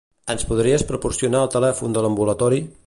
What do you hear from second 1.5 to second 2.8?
telèfon de l'ambulatori?